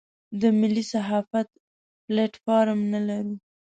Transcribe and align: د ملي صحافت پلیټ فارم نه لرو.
د 0.41 0.43
ملي 0.59 0.83
صحافت 0.93 1.47
پلیټ 2.05 2.33
فارم 2.43 2.79
نه 2.93 2.99
لرو. 3.07 3.33